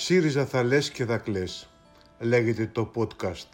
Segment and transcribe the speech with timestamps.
[0.00, 1.70] ΣΥΡΙΖΑ θα λες και θα κλαις,
[2.18, 3.48] λέγεται το podcast.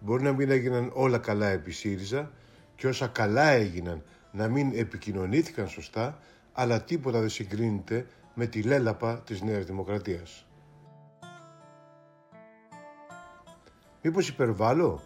[0.00, 2.30] Μπορεί να μην έγιναν όλα καλά επί ΣΥΡΙΖΑ
[2.76, 4.02] και όσα καλά έγιναν
[4.32, 6.18] να μην επικοινωνήθηκαν σωστά,
[6.52, 10.46] αλλά τίποτα δεν συγκρίνεται με τη λέλαπα της Νέας Δημοκρατίας.
[14.02, 15.02] Μήπως υπερβάλλω;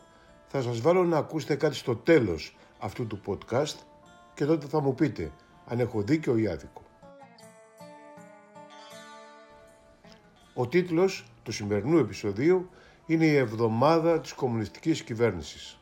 [0.47, 3.77] Θα σας βάλω να ακούσετε κάτι στο τέλος αυτού του podcast
[4.35, 5.33] και τότε θα μου πείτε
[5.67, 6.82] αν έχω δίκιο ή άδικο.
[10.55, 12.69] Ο τίτλος του σημερινού επεισοδίου
[13.07, 15.79] είναι η εβδομάδα της κομμουνιστικής κυβέρνησης.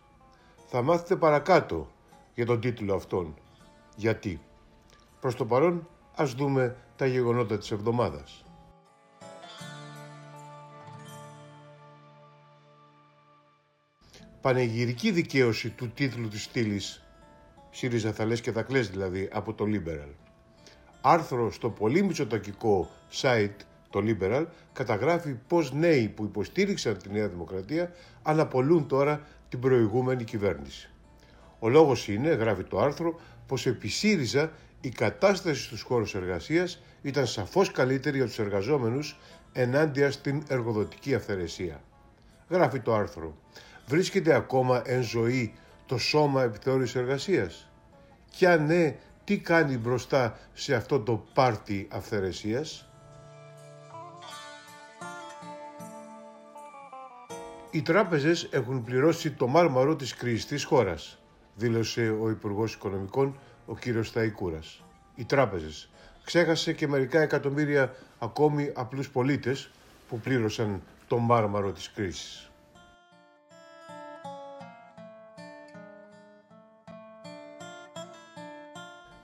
[0.69, 1.91] Θα μάθετε παρακάτω
[2.35, 3.35] για τον τίτλο αυτόν.
[3.97, 4.41] Γιατί;
[5.21, 8.45] Προς το παρόν ας δούμε τα γεγονότα της εβδομάδας.
[14.41, 17.03] Πανεγυρική δικαίωση του τίτλου της στήλης
[17.71, 20.15] ΣΥΡΙΖΑ θα λες και θα κλαις δηλαδή από το Liberal.
[21.01, 23.57] Άρθρο στο πολύ μισοτακικό site
[23.91, 30.91] το Liberal καταγράφει πως νέοι που υποστήριξαν τη Νέα Δημοκρατία αναπολούν τώρα την προηγούμενη κυβέρνηση.
[31.59, 37.27] Ο λόγος είναι, γράφει το άρθρο, πως επί ΣΥΡΙΖΑ η κατάσταση στους χώρους εργασίας ήταν
[37.27, 39.19] σαφώς καλύτερη για τους εργαζόμενους
[39.53, 41.83] ενάντια στην εργοδοτική αυθαιρεσία.
[42.49, 43.37] Γράφει το άρθρο.
[43.87, 45.55] Βρίσκεται ακόμα εν ζωή
[45.87, 47.71] το σώμα επιθεώρησης εργασίας.
[48.37, 52.90] Και αν ναι, τι κάνει μπροστά σε αυτό το πάρτι αυθαιρεσίας;
[57.73, 61.19] Οι τράπεζες έχουν πληρώσει το μάρμαρο της κρίσης της χώρας,
[61.55, 64.83] δήλωσε ο Υπουργός Οικονομικών, ο κύριος Σταϊκούρας.
[65.15, 65.91] Οι τράπεζες.
[66.25, 69.71] Ξέχασε και μερικά εκατομμύρια ακόμη απλούς πολίτες
[70.09, 72.51] που πλήρωσαν το μάρμαρο της κρίσης.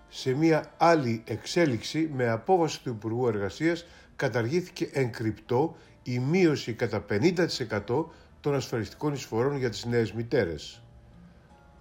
[0.09, 7.05] Σε μια άλλη εξέλιξη με απόβαση του Υπουργού Εργασίας καταργήθηκε εν κρυπτό η μείωση κατά
[7.11, 8.05] 50%
[8.47, 10.83] των ασφαλιστικών εισφορών για τις νέες μητέρες.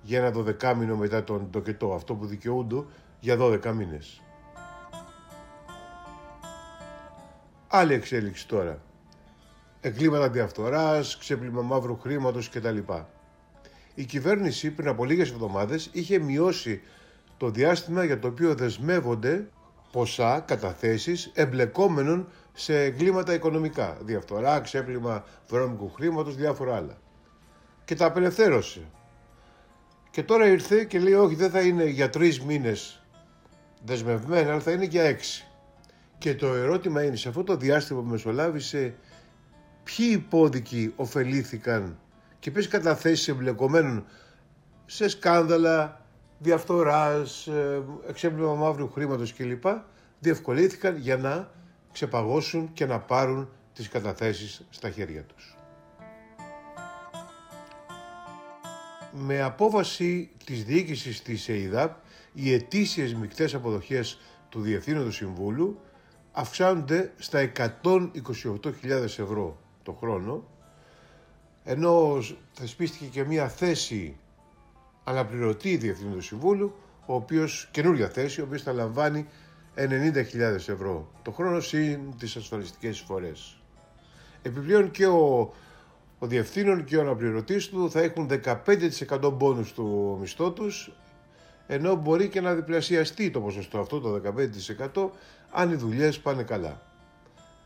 [0.02, 2.84] Για ένα δωδεκάμινο μετά τον τοκετό, αυτό που δικαιούνται
[3.20, 4.22] για 12 μήνες.
[7.68, 8.82] Άλλη εξέλιξη τώρα.
[9.82, 12.78] Εγκλήματα διαφθοράς, ξέπλυμα μαύρου χρήματος κτλ.
[13.96, 16.82] Η κυβέρνηση πριν από λίγες εβδομάδες είχε μειώσει
[17.38, 19.50] το διάστημα για το οποίο δεσμεύονται
[19.96, 23.98] ποσά καταθέσεις εμπλεκόμενων σε εγκλήματα οικονομικά.
[24.02, 26.98] Διαφθορά, ξέπλυμα βρώμικου χρήματος, διάφορα άλλα.
[27.86, 28.82] Και τα απελευθέρωσε.
[30.12, 33.04] Και τώρα ήρθε και λέει: Όχι, δεν θα είναι για τρεις μήνες
[33.86, 35.48] δεσμευμένα, αλλά θα είναι για έξι.
[36.18, 38.96] Και το ερώτημα είναι: σε αυτό το διάστημα που μεσολάβησε,
[39.84, 42.00] ποιοι υπόδικοι ωφελήθηκαν
[42.40, 44.06] και ποιες καταθέσεις εμπλεκομένων
[44.86, 46.05] σε σκάνδαλα
[46.40, 49.64] διαφθοράς, ε, εξέπλυμα μαύρου χρήματος κλπ.
[50.20, 51.52] διευκολύθηκαν για να
[51.92, 55.58] ξεπαγώσουν και να πάρουν τις καταθέσεις στα χέρια τους.
[59.12, 61.96] Με απόβαση της διοίκησης της ΕΙΔΑΠ,
[62.34, 64.20] οι ετήσιες μικτές αποδοχές
[64.50, 65.80] του Διευθύνοντος Συμβούλου
[66.32, 70.48] αυξάνονται στα 128.000 ευρώ το χρόνο,
[71.64, 74.18] ενώ θεσπίστηκε και μια θέση
[75.08, 79.28] αναπληρωτή Διευθύνοντο Συμβούλου, ο οποίος, καινούργια θέση, ο οποίος θα λαμβάνει
[79.76, 83.58] 90.000 ευρώ το χρόνο συν τις ασφαλιστικές εισφορές.
[84.42, 85.54] Επιπλέον και ο,
[86.20, 88.30] ο διευθύνων και ο αναπληρωτής του θα έχουν
[89.20, 90.92] 15% μπόνους του μισθό τους
[91.68, 94.22] ενώ μπορεί και να διπλασιαστεί το ποσοστό αυτό το
[94.96, 95.10] 15%
[95.52, 96.82] αν οι δουλειές πάνε καλά.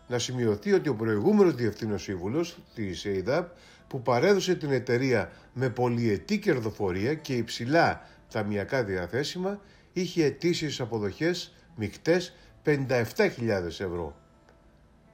[0.09, 3.49] Να σημειωθεί ότι ο προηγούμενος διευθύνων σύμβουλος της ΕΙΔΑΠ
[3.87, 9.59] που παρέδωσε την εταιρεία με πολυετή κερδοφορία και υψηλά ταμιακά διαθέσιμα
[9.93, 14.15] είχε αιτήσεις αποδοχές μικτές 57.000 ευρώ.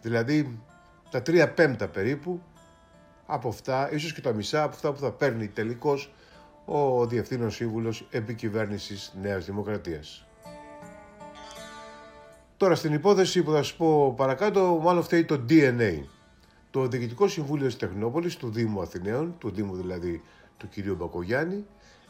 [0.02, 0.60] Δηλαδή
[1.10, 2.42] τα 3 πέμπτα περίπου
[3.26, 6.14] από αυτά, ίσως και τα μισά από αυτά που θα παίρνει τελικώς
[6.66, 10.25] ο Διευθύνων Σύμβουλος Επικυβέρνησης Νέας Δημοκρατίας.
[12.58, 16.00] Τώρα στην υπόθεση που θα σας πω παρακάτω, μάλλον φταίει το DNA.
[16.72, 20.22] Το Διοικητικό Συμβούλιο της Τεχνόπολης του Δήμου Αθηναίων, του Δήμου δηλαδή
[20.58, 21.66] του κυρίου Μπακογιάννη,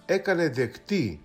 [0.05, 1.23] έκανε δεκτή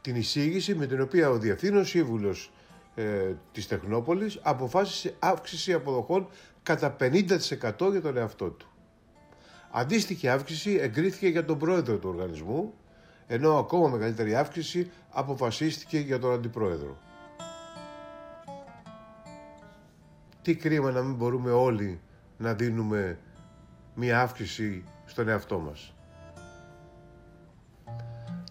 [0.00, 2.52] την εισήγηση με την οποία ο Διευθύνων Σύμβουλος
[2.94, 6.28] ε, της Τεχνόπολης αποφάσισε αύξηση αποδοχών
[6.62, 7.26] κατά 50%
[7.90, 8.66] για τον εαυτό του.
[9.70, 12.74] Αντίστοιχη αύξηση εγκρίθηκε για τον πρόεδρο του οργανισμού,
[13.26, 16.96] ενώ ακόμα μεγαλύτερη αύξηση αποφασίστηκε για τον αντιπρόεδρο.
[20.42, 22.00] Τι κρίμα να μην μπορούμε όλοι
[22.36, 23.18] να δίνουμε
[23.94, 25.94] μία αύξηση στον εαυτό μας.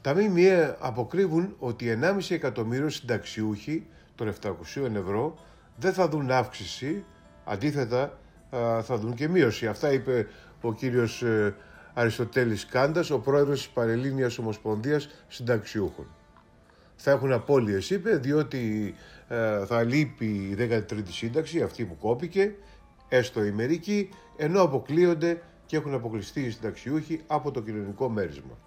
[0.02, 5.38] Τα ΜΜΕ αποκρύβουν ότι 1,5 εκατομμύριο συνταξιούχοι των 700 ευρώ
[5.76, 7.04] δεν θα δουν αύξηση,
[7.46, 8.18] αντίθετα
[8.82, 9.68] θα δουν και μείωση.
[9.68, 10.28] Αυτά είπε
[10.62, 11.56] ο κύριος ε,
[11.94, 16.08] Αριστοτέλης Κάντας, ο πρόεδρος της Παρελλήνιας Ομοσπονδίας Συνταξιούχων.
[16.96, 19.19] Θα έχουν απώλειες, είπε, διότι ε,
[19.66, 22.56] θα λείπει η 13η σύνταξη, αυτή που κόπηκε,
[23.10, 28.58] έστω η μερική, ενώ αποκλείονται και έχουν αποκλειστεί οι συνταξιούχοι από το κοινωνικό μέρισμα.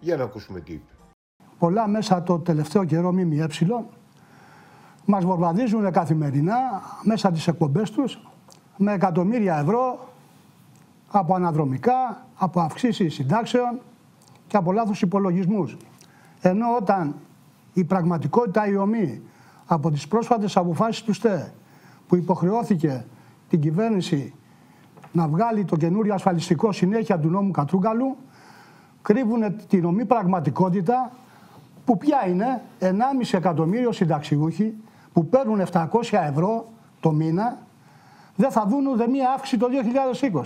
[0.00, 0.92] Για να ακούσουμε τι είπε.
[1.58, 3.46] Πολλά μέσα το τελευταίο καιρό ΜΜΕ
[5.04, 6.56] μας βορβαδίζουν καθημερινά
[7.02, 8.20] μέσα τις εκπομπές τους
[8.76, 10.08] με εκατομμύρια ευρώ
[11.08, 13.80] από αναδρομικά, από αυξήσεις συντάξεων
[14.46, 15.76] και από λάθος υπολογισμούς.
[16.40, 17.14] Ενώ όταν
[17.72, 19.22] η πραγματικότητα η ομή
[19.74, 21.52] από τις πρόσφατες αποφάσεις του ΣΤΕ
[22.06, 23.04] που υποχρεώθηκε
[23.48, 24.34] την κυβέρνηση
[25.12, 28.16] να βγάλει το καινούριο ασφαλιστικό συνέχεια του νόμου Κατρούγκαλου
[29.02, 31.12] κρύβουν την ομή πραγματικότητα
[31.84, 32.88] που πια είναι 1,5
[33.32, 34.74] εκατομμύριο συνταξιούχοι
[35.12, 36.66] που παίρνουν 700 ευρώ
[37.00, 37.58] το μήνα
[38.36, 39.66] δεν θα δουν ούτε μία αύξηση το
[40.32, 40.42] 2020.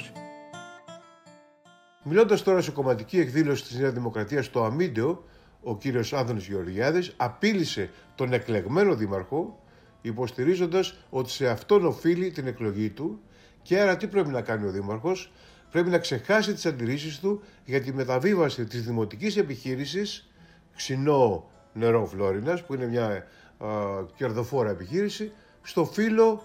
[2.02, 5.22] Μιλώντας τώρα σε κομματική εκδήλωση της Νέας Δημοκρατίας στο Αμίντεο,
[5.68, 9.62] ο κύριος Άδωνης Γεωργιάδης απείλησε τον εκλεγμένο δήμαρχο
[10.02, 13.20] υποστηρίζοντας ότι σε αυτόν οφείλει την εκλογή του
[13.62, 15.32] και άρα τι πρέπει να κάνει ο δήμαρχος,
[15.70, 20.30] πρέπει να ξεχάσει τις αντιρρήσεις του για τη μεταβίβαση της δημοτικής επιχείρησης
[20.76, 23.26] Ξινό Νερό Φλόρινας, που είναι μια
[23.58, 23.68] α,
[24.16, 26.42] κερδοφόρα επιχείρηση, στο φίλο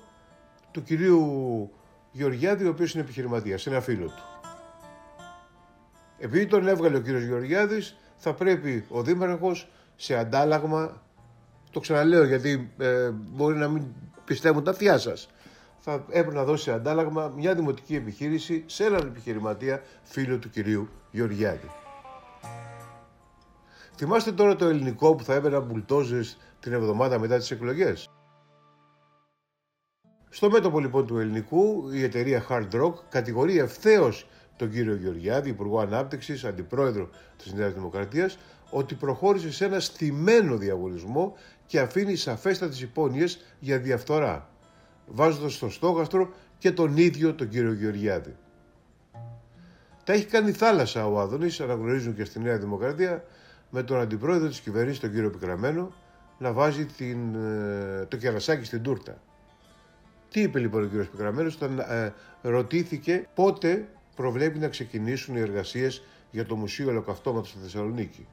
[0.72, 1.72] του κυρίου
[2.12, 4.24] Γεωργιάδη, ο οποίος είναι επιχειρηματίας, ένα φίλο του.
[6.18, 11.02] Επειδή τον έβγαλε ο κύριος Γεωργιάδης, θα πρέπει ο Δήμαρχος σε αντάλλαγμα,
[11.72, 13.84] το ξαναλέω γιατί ε, μπορεί να μην
[14.26, 15.30] πιστεύουν τα αυτιά σας,
[15.80, 21.70] θα έπρεπε να δώσει αντάλλαγμα μια δημοτική επιχείρηση σε έναν επιχειρηματία φίλο του κυρίου Γεωργιάδη.
[23.96, 28.10] Θυμάστε τώρα το ελληνικό που θα έπαιρνα μπουλτόζες την εβδομάδα μετά τις εκλογές;
[30.30, 34.28] Στο μέτωπο λοιπόν του ελληνικού, η εταιρεία Hard Rock κατηγορεί ευθέως
[34.62, 38.38] τον κύριο Γεωργιάδη, Υπουργό Ανάπτυξης, Αντιπρόεδρο της Νέας Δημοκρατίας,
[38.70, 41.36] ότι προχώρησε σε ένα στημένο διαγωνισμό
[41.66, 44.50] και αφήνει σαφέστατες υπόνοιες για διαφθορά,
[45.08, 48.36] βάζοντας στο στόχαστρο και τον ίδιο τον κύριο Γεωργιάδη.
[50.04, 53.24] Τα έχει κάνει θάλασσα ο Άδωνης, αναγνωρίζουν και στη Νέα Δημοκρατία,
[53.70, 55.94] με τον αντιπρόεδρο της κυβέρνησης, τον κύριο Πικραμένο,
[56.38, 59.22] να βάζει την, ε, το κερασάκι στην τούρτα.
[60.32, 63.88] Τι είπε λοιπόν ο κύριος Πικραμένος, όταν ε, ρωτήθηκε πότε
[64.22, 68.28] προβλέπει να ξεκινήσουν οι εργασίες για το Μουσείο Ελοκαυτώματος στη Θεσσαλονίκη.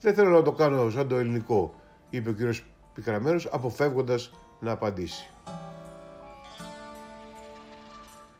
[0.00, 1.74] Δεν θέλω να το κάνω σαν το ελληνικό,
[2.10, 2.64] είπε ο κύριος
[2.94, 4.30] Πικραμένος, αποφεύγοντας
[4.60, 5.28] να απαντήσει.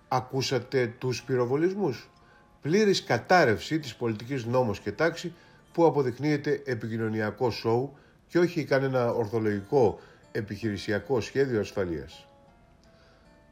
[0.09, 2.09] Ακούσατε τους πυροβολισμούς;
[2.63, 5.33] Πλήρης κατάρρευση της πολιτικής νόμος και τάξη
[5.73, 7.97] που αποδεικνύεται επικοινωνιακό σοου
[8.29, 10.01] και όχι κανένα ορθολογικό
[10.33, 12.27] επιχειρησιακό σχέδιο ασφαλείας.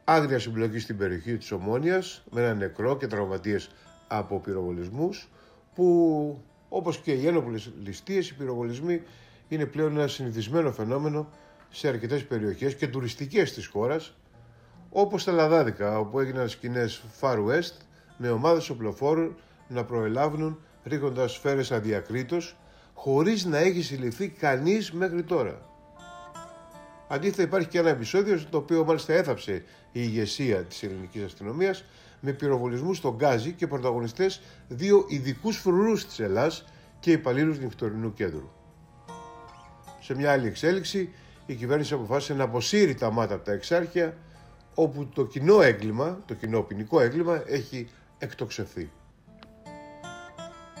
[0.03, 3.69] Άγρια συμπλοκή στην περιοχή της Ομόνιας με ένα νεκρό και τραυματίες
[4.07, 5.29] από πυροβολισμούς
[5.75, 9.01] που όπως και οι ένοπλες ληστείες, οι πυροβολισμοί
[9.47, 11.29] είναι πλέον ένα συνηθισμένο φαινόμενο
[11.69, 14.13] σε αρκετές περιοχές και τουριστικές της χώρας
[14.89, 17.73] όπως τα Λαδάδικα όπου έγιναν σκηνές Far West
[18.17, 19.35] με ομάδες οπλοφόρων
[19.67, 22.55] να προελάβουν ρίχνοντας σφαίρες αδιακρίτως
[22.93, 25.72] χωρίς να έχει συλληφθεί κανείς μέχρι τώρα.
[27.13, 31.83] Αντίθετα υπάρχει και ένα επεισόδιο στο οποίο μάλιστα έθαψε η ηγεσία της ελληνικής αστυνομίας
[32.19, 36.65] με πυροβολισμούς στον Γκάζι και πρωταγωνιστές δύο ειδικούς φρουρούς της Ελλάς
[36.99, 38.49] και υπαλλήλους νυχτωρινού κέντρου.
[39.99, 41.13] Σε μια άλλη εξέλιξη
[41.45, 44.17] η κυβέρνηση αποφάσισε να αποσύρει τα μάτα από τα εξάρχεια
[44.73, 48.91] όπου το κοινό έγκλημα, το κοινό ποινικό έγκλημα έχει εκτοξευθεί.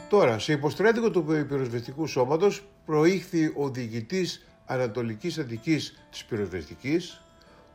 [0.09, 7.21] Τώρα, σε υποστράτηγο του πυροσβεστικού σώματος προήχθη ο διοικητής Ανατολικής Αττικής της πυροσβεστικής,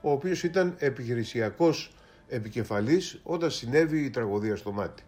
[0.00, 1.92] ο οποίος ήταν επιχειρησιακός
[2.28, 5.02] επικεφαλής όταν συνέβη η τραγωδία στο μάτι.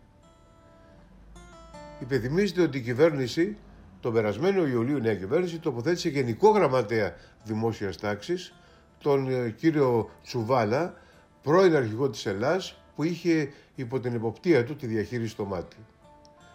[2.00, 3.56] Υπενθυμίζεται ότι η κυβέρνηση
[4.00, 8.54] τον περασμένο Ιουλίου η νέα κυβέρνηση τοποθέτησε γενικό γραμματέα δημόσιας τάξης
[9.02, 10.94] τον ε, κύριο Τσουβάλα,
[11.42, 15.76] πρώην αρχηγό της Ελλάς, που είχε υπό την εποπτεία του τη διαχείριση στο μάτι.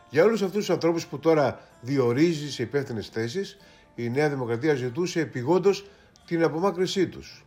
[0.10, 3.58] Για όλους αυτούς τους ανθρώπους που τώρα διορίζει σε υπεύθυνες θέσεις,
[3.96, 5.86] η Νέα Δημοκρατία ζητούσε επιγόντως
[6.26, 7.46] την απομάκρυσή τους.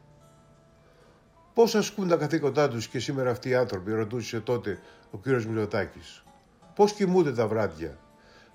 [1.54, 4.78] Πώς ασκούν τα καθήκοντά τους και σήμερα αυτοί οι άνθρωποι, ρωτούσε τότε
[5.10, 6.22] ο κύριος Μιλωτάκης.
[6.74, 7.98] Πώς κοιμούνται τα βράδια.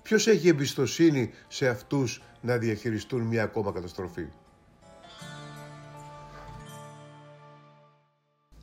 [0.02, 4.26] Ποιος έχει εμπιστοσύνη σε αυτούς να διαχειριστούν μια ακόμα καταστροφή.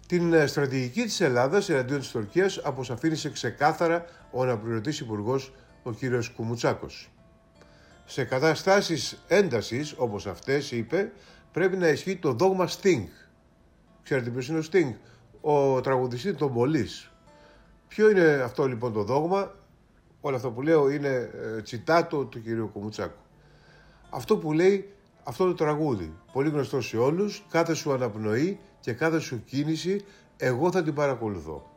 [0.07, 6.29] Την ε, στρατηγική της Ελλάδας εναντίον της Τουρκίας αποσαφήνισε ξεκάθαρα ο αναπληρωτής υπουργός ο κύριος
[6.29, 7.09] Κουμουτσάκος.
[8.11, 11.11] Σε καταστάσεις έντασης όπως αυτές είπε
[11.51, 13.03] πρέπει να ισχύει το δόγμα Sting.
[14.03, 14.93] Ξέρετε ποιος είναι ο Sting?
[15.41, 17.11] ο τραγουδιστής των Μολύς.
[17.87, 19.55] Ποιο είναι αυτό λοιπόν το δόγμα,
[20.21, 23.21] όλο αυτό που λέω είναι ε, τσιτάτο του κυρίου Κομουτσάκου.
[24.09, 29.19] Αυτό που λέει αυτό το τραγούδι, πολύ γνωστό σε όλους, κάθε σου αναπνοή και κάθε
[29.19, 30.05] σου κίνηση,
[30.37, 31.69] εγώ θα την παρακολουθώ.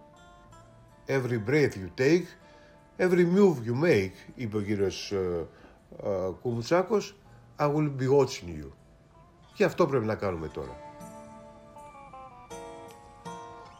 [1.07, 2.27] Every breath you take,
[2.99, 5.13] every move you make, είπε ο κύριος
[6.03, 7.17] ε, ε, Κουμουτσάκος,
[7.59, 8.71] I will be watching you.
[9.55, 10.77] Και αυτό πρέπει να κάνουμε τώρα.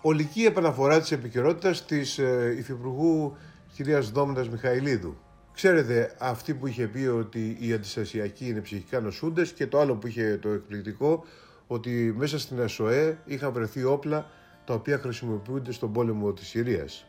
[0.03, 3.37] Ολική επαναφορά της επικαιρότητας της ε, Υφυπουργού
[3.73, 5.17] κυρίας Δόμνας Μιχαηλίδου.
[5.53, 10.07] Ξέρετε, αυτή που είχε πει ότι οι αντιστασιακοί είναι ψυχικά νοσούντες και το άλλο που
[10.07, 11.25] είχε το εκπληκτικό
[11.67, 14.31] ότι μέσα στην ΑΣΟΕ είχαν βρεθεί όπλα
[14.65, 17.07] τα οποία χρησιμοποιούνται στον πόλεμο της Συρίας.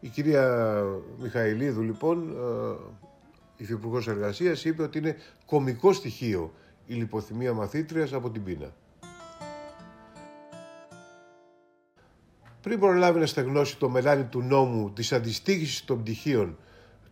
[0.00, 0.82] Η κυρία
[1.18, 3.07] Μιχαηλίδου λοιπόν, η ε,
[3.58, 6.52] Υφυπουργός Εργασίας, είπε ότι είναι κομικό στοιχείο
[6.86, 8.72] η λιποθυμία μαθήτριας από την πείνα.
[12.62, 16.56] Πριν προλάβει να στεγνώσει το μελάνι του νόμου της αντιστοίχησης των πτυχίων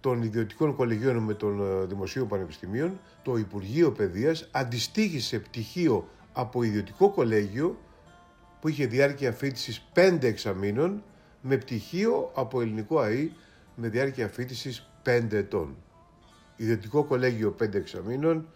[0.01, 7.11] των ιδιωτικών κολεγίων με των ε, δημοσίων πανεπιστημίων, το Υπουργείο Παιδείας αντιστοίχησε πτυχίο από ιδιωτικό
[7.11, 7.79] κολέγιο
[8.61, 11.03] που είχε διάρκεια φίτησης 5 εξαμήνων
[11.41, 13.31] με πτυχίο από ελληνικό ΑΕ
[13.75, 15.77] με διάρκεια φίτησης 5 ετών.
[16.57, 18.49] Ιδιωτικό κολέγιο 5 εξαμήνων,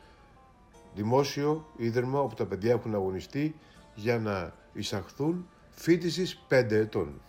[0.95, 3.55] δημόσιο ίδρυμα όπου τα παιδιά έχουν αγωνιστεί
[3.95, 7.21] για να εισαχθούν φίτησης 5 ετών.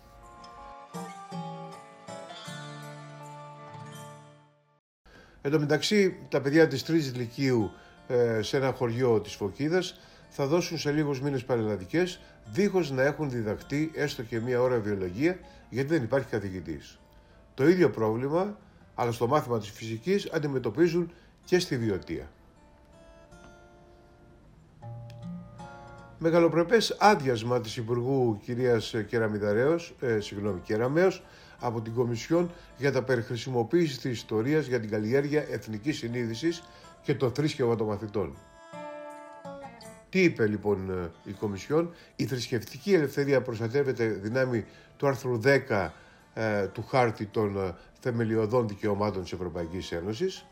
[5.42, 7.72] Εν τω μεταξύ, τα παιδιά της τρίτης λυκείου
[8.08, 10.00] ε, σε ένα χωριό της Φωκίδας
[10.30, 15.40] θα δώσουν σε λίγους μήνες παρελαδικές δίχως να έχουν διδαχτεί έστω και μία ώρα βιολογία
[15.70, 17.00] γιατί δεν υπάρχει καθηγητής.
[17.54, 18.58] Το ίδιο πρόβλημα,
[19.01, 21.12] αλλά στο μάθημα της φυσικής, αντιμετωπίζουν
[21.46, 22.31] και στη βιωτεία.
[26.17, 31.24] Μεγαλοπρεπές άδειασμα της Υπουργού κυρίας Κεραμιδαρέως, ε, συγγνώμη, Κεραμέως,
[31.60, 36.63] από την Κομισιόν για τα περιχρησιμοποίησης της ιστορίας για την καλλιέργεια εθνικής συνείδησης
[37.03, 38.38] και το θρήσκευμα των μαθητών.
[40.10, 44.65] Τι είπε λοιπόν ε, η Κομισιόν, η θρησκευτική ελευθερία προστατεύεται δυνάμει
[44.98, 45.91] του άρθρου 10 ε,
[46.74, 50.46] του χάρτη των ε, θεμελιωδών δικαιωμάτων της Ευρωπαϊκής Ένωσης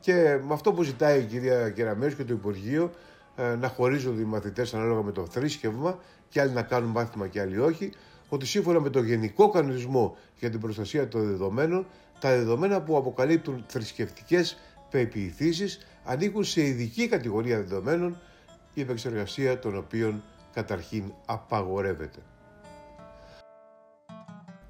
[0.00, 0.12] και
[0.46, 2.90] με αυτό που ζητάει η κυρία Κεραμέως και το Υπουργείο
[3.36, 7.40] ε, να χωρίζονται οι μαθητές ανάλογα με το θρήσκευμα και άλλοι να κάνουν μάθημα και
[7.40, 7.92] άλλοι όχι,
[8.28, 11.86] ότι σύμφωνα με το Γενικό Κανονισμό για την Προστασία των Δεδομένων,
[12.20, 14.58] τα δεδομένα που αποκαλύπτουν θρησκευτικές
[14.90, 18.20] πεποιηθήσεις ανήκουν σε ειδική κατηγορία δεδομένων,
[18.74, 22.18] η επεξεργασία των οποίων καταρχήν απαγορεύεται.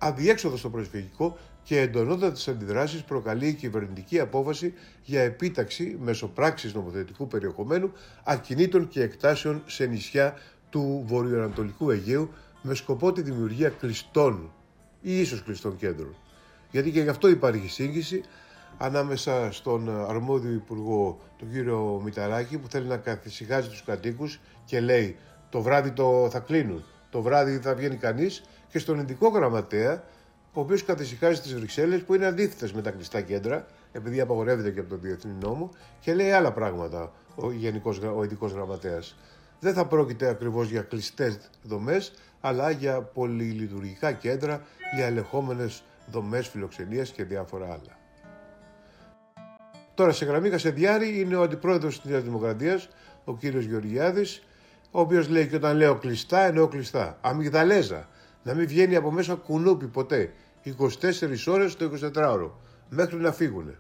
[0.07, 7.27] Αδιέξοδο στο προσφυγικό και εντονότατες αντιδράσεις προκαλεί η κυβερνητική απόφαση για επίταξη μέσω πράξης νομοθετικού
[7.27, 7.93] περιεχομένου
[8.25, 10.35] ακινήτων και εκτάσεων σε νησιά
[10.71, 12.31] του βορειοανατολικού Αιγαίου
[12.63, 14.53] με σκοπό τη δημιουργία κλειστών
[15.01, 16.15] ή ίσως κλειστών κέντρων.
[16.71, 18.23] Γιατί και γι' αυτό υπάρχει σύγχυση
[18.79, 25.17] ανάμεσα στον αρμόδιο υπουργό, τον κύριο Μηταράκη, που θέλει να καθησυχάζει τους κατοίκους και λέει
[25.51, 26.85] το βράδυ το θα κλείνουν,
[27.17, 30.03] το βράδυ θα βγαίνει κανείς και στον ειδικό γραμματέα,
[30.53, 34.81] ο οποίος καθησυχάζει τις Βρυξέλλες που είναι αντίθετες με τα κλειστά κέντρα, επειδή απαγορεύεται και
[34.81, 35.71] από τον διεθνή νόμο
[36.01, 39.17] και λέει άλλα πράγματα ο, γενικός, ο ειδικός γραμματέας.
[39.61, 44.63] Δεν θα πρόκειται ακριβώς για κλειστές δομές, αλλά για πολυλειτουργικά κέντρα,
[44.97, 47.99] για ελεγχόμενες δομές φιλοξενίας και διάφορα άλλα.
[49.95, 52.89] Τώρα σε γραμμή Κασεδιάρη είναι ο αντιπρόεδρος της Νέας Δημοκρατίας,
[53.25, 54.46] ο κύριος Γεωργιάδης,
[54.97, 57.19] ο οποίος λέει και όταν λέω κλειστά εννοώ κλειστά.
[57.21, 58.09] Αμυγδαλέζα,
[58.43, 60.33] να μην βγαίνει από μέσα κουνούπι ποτέ,
[60.65, 60.73] 24
[61.47, 62.51] ώρες το 24ωρο,
[62.89, 63.79] μέχρι να φύγουνε.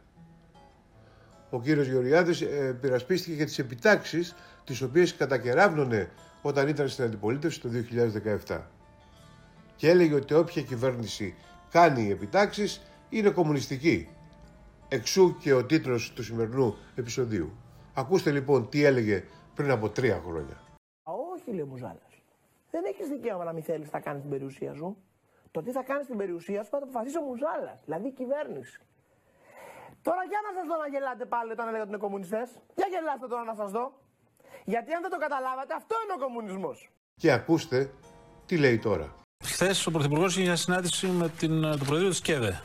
[1.50, 6.10] Ο κύριος Γεωργιάδης ε, πειρασπίστηκε για τις επιτάξεις τις οποίες κατακεράβνωνε
[6.42, 7.68] όταν ήταν στην αντιπολίτευση το
[8.48, 8.60] 2017.
[9.76, 11.34] Και έλεγε ότι όποια κυβέρνηση
[11.70, 14.08] κάνει επιτάξεις είναι κομμουνιστική.
[14.88, 17.52] Εξού και ο τίτλος του σημερινού επεισοδίου.
[17.94, 20.64] Ακούστε λοιπόν τι έλεγε πριν από τρία χρόνια.
[21.46, 22.12] Όχι, λέει ο Μουζάλας.
[22.70, 24.96] Δεν έχεις δικαίωμα να μην θέλεις να κάνεις την περιουσία σου.
[25.50, 28.80] Το τι θα κάνεις στην περιουσία σου θα το αποφασίσει ο Μουζάλας, δηλαδή η κυβέρνηση.
[30.02, 32.48] Τώρα για να σας δω να γελάτε πάλι όταν έλεγα ότι είναι κομμουνιστές.
[32.74, 33.92] Για γελάστε τώρα να σας δω.
[34.64, 36.90] Γιατί αν δεν το καταλάβατε, αυτό είναι ο κομμουνισμός.
[37.16, 37.90] Και ακούστε
[38.46, 39.14] τι λέει τώρα.
[39.44, 42.60] Χθες ο Πρωθυπουργός είχε μια συνάντηση με την, το Προεδρείο της ΚΕΔΕ.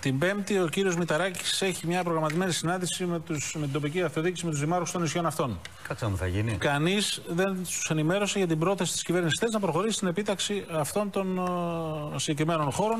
[0.00, 4.44] Την Πέμπτη, ο κύριος Μηταράκης έχει μια προγραμματισμένη συνάντηση με, τους, με την τοπική αυτοδιοίκηση
[4.44, 5.60] με τους δημάρχους των νησιών αυτών.
[5.88, 6.52] Κάτσε μου θα γίνει.
[6.52, 11.40] Κανείς δεν τους ενημέρωσε για την πρόταση της κυβέρνησης να προχωρήσει στην επίταξη αυτών των
[11.40, 12.98] uh, συγκεκριμένων χώρων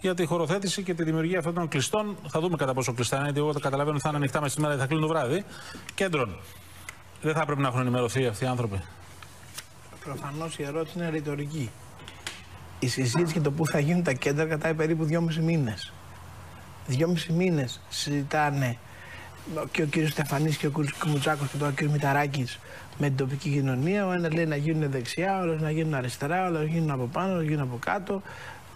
[0.00, 2.16] για τη χωροθέτηση και τη δημιουργία αυτών των κλειστών.
[2.28, 4.60] Θα δούμε κατά πόσο κλειστά είναι, γιατί εγώ καταλαβαίνω ότι θα είναι ανοιχτά μέσα στη
[4.60, 5.44] μέρα θα κλείνουν το βράδυ.
[5.94, 6.36] Κέντρων.
[7.22, 8.82] Δεν θα πρέπει να έχουν ενημερωθεί αυτοί οι άνθρωποι.
[10.04, 11.70] Προφανώς η ερώτηση είναι ρητορική.
[12.78, 15.92] Η συζήτηση για το πού θα γίνουν τα κέντρα κρατάει περίπου δυόμισι μήνες.
[16.86, 18.76] Δυόμισι μήνες συζητάνε
[19.70, 22.58] και ο κύριος Στεφανής και ο κύριος Κουμουτσάκος και τώρα ο κύριος Μηταράκης
[22.98, 24.06] με την τοπική κοινωνία.
[24.06, 26.90] Ο ένας λέει να γίνουν δεξιά, ο άλλος να γίνουν αριστερά, ο άλλος να γίνουν
[26.90, 28.22] από πάνω, ο άλλος να γίνουν από κάτω.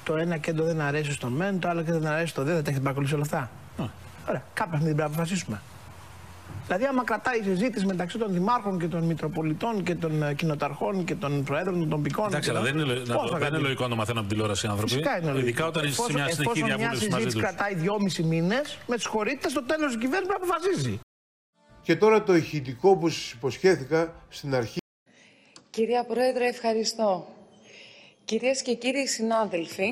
[0.05, 2.53] Το ένα κέντρο δεν αρέσει στο μεν, το άλλο κέντρο δεν αρέσει στο δε.
[2.53, 3.51] Δεν τα έχετε παρακολουθήσει όλα αυτά;
[4.29, 5.61] Ωραία, κάποια στιγμή πρέπει να αποφασίσουμε.
[6.67, 11.05] Δηλαδή, άμα κρατάει η συζήτηση μεταξύ των δημάρχων και των μητροπολιτών και των uh, κοινοταρχών
[11.05, 12.27] και των προέδρων των τοπικών.
[12.27, 14.93] Εντάξει, αλλά δεν είναι, να, δεν είναι λογικό να το μαθαίνουν από τηλεόραση οι άνθρωποι.
[14.93, 15.47] Φυσικά είναι λογικό.
[15.47, 17.35] Ειδικά όταν είσαι σε μια συνεχή διαβούλευσης μαζί τους.
[17.35, 21.01] κρατάει δυόμιση μήνες, με τι χωρίτε, στο τέλος η κυβέρνηση πρέπει να αποφασίζει.
[21.83, 24.79] Και τώρα το ηχητικό που σας υποσχέθηκα στην αρχή.
[25.71, 27.29] Κυρία Πρόεδρε, ευχαριστώ.
[28.25, 29.89] Κυρίες και κύριοι συνάδελφοι,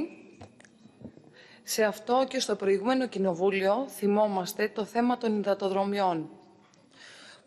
[1.62, 6.28] σε αυτό και στο προηγούμενο κοινοβούλιο θυμόμαστε το θέμα των υδατοδρομιών.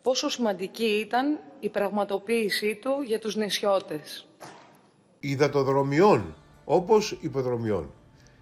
[0.09, 4.27] Πόσο σημαντική ήταν η πραγματοποίησή του για τους νησιώτες.
[5.19, 6.35] Υδατοδρομιών,
[6.65, 7.93] όπως υποδρομιών.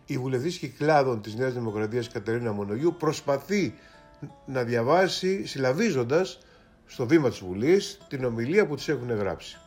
[0.05, 3.73] Η βουλευτής κυκλάδων της Νέας Δημοκρατίας Κατερίνα Μονογιού προσπαθεί
[4.45, 6.39] να διαβάσει συλλαβίζοντας
[6.85, 9.57] στο βήμα της Βουλής την ομιλία που της έχουν γράψει.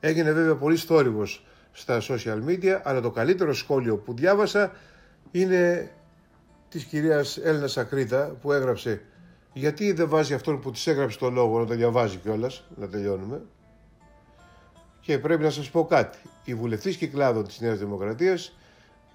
[0.00, 4.72] Έγινε βέβαια πολύ θόρυβος στα social media, αλλά το καλύτερο σχόλιο που διάβασα
[5.30, 5.90] είναι
[6.68, 9.02] της κυρίας Έλληνα Σακρίτα που έγραψε
[9.52, 13.42] γιατί δεν βάζει αυτόν που της έγραψε το λόγο να το διαβάζει κιόλας, να τελειώνουμε.
[15.00, 16.18] Και πρέπει να σας πω κάτι.
[16.44, 18.56] Η βουλευτής κυκλάδων της Νέας Δημοκρατίας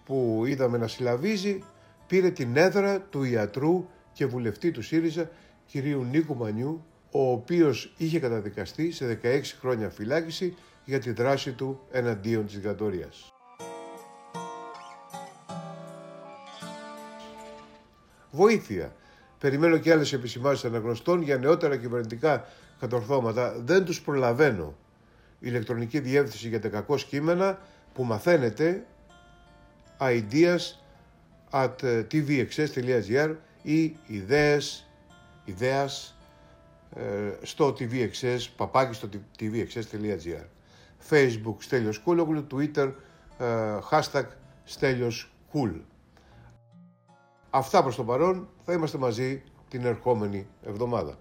[0.05, 1.63] που είδαμε να συλλαβίζει
[2.07, 5.29] πήρε την έδρα του ιατρού και βουλευτή του ΣΥΡΙΖΑ
[5.65, 11.79] κυρίου Νίκου Μανιού ο οποίος είχε καταδικαστεί σε 16 χρόνια φυλάκιση για τη δράση του
[11.91, 13.33] εναντίον της δικτατορίας.
[18.31, 18.95] Βοήθεια.
[19.45, 22.47] Περιμένω και άλλες επισημάνσεις αναγνωστών για νεότερα κυβερνητικά
[22.79, 23.55] κατορθώματα.
[23.59, 24.75] Δεν τους προλαβαίνω.
[25.39, 27.59] Ηλεκτρονική διεύθυνση για τα κακό κείμενα
[27.93, 28.85] που μαθαίνετε
[29.99, 30.59] ideas
[31.51, 34.87] at tvxs.gr ή ιδέες,
[35.45, 36.17] ιδέας
[36.95, 37.01] ε,
[37.41, 40.45] στο tvxs, παπάκι στο tvxs.gr
[41.09, 42.91] facebook Στέλιος Κούλογλου, twitter
[43.37, 43.45] ε,
[43.91, 44.25] hashtag
[44.63, 45.71] Στέλιος Κούλ.
[47.57, 51.17] Αυτά προς το παρόν, θα είμαστε μαζί την ερχόμενη εβδομάδα.